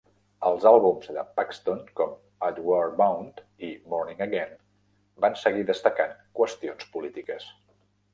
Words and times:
Els 0.49 0.63
àlbums 0.67 1.09
de 1.17 1.23
Paxton 1.39 1.81
com 1.99 2.15
"Outward 2.47 2.95
Bound" 3.01 3.43
i 3.67 3.69
"Morning 3.91 4.23
Again" 4.27 4.55
van 5.27 5.37
seguir 5.43 5.67
destacant 5.69 6.17
qüestions 6.41 6.89
polítiques. 6.97 7.47